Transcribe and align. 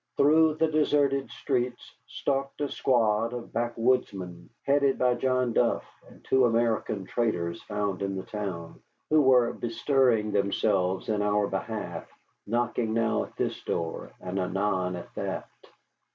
Through 0.17 0.55
the 0.55 0.67
deserted 0.67 1.29
streets 1.29 1.93
stalked 2.07 2.59
a 2.59 2.69
squad 2.69 3.33
of 3.33 3.53
backwoodsmen 3.53 4.49
headed 4.63 4.97
by 4.97 5.13
John 5.13 5.53
Duff 5.53 5.83
and 6.09 6.23
two 6.25 6.45
American 6.47 7.05
traders 7.05 7.61
found 7.61 8.01
in 8.01 8.15
the 8.15 8.23
town, 8.23 8.81
who 9.11 9.21
were 9.21 9.53
bestirring 9.53 10.31
themselves 10.31 11.07
in 11.07 11.21
our 11.21 11.45
behalf, 11.45 12.09
knocking 12.47 12.95
now 12.95 13.25
at 13.25 13.35
this 13.37 13.61
door 13.61 14.11
and 14.19 14.39
anon 14.39 14.95
at 14.95 15.13
that. 15.13 15.47